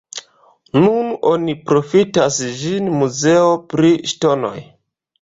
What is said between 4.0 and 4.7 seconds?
ŝtonoj.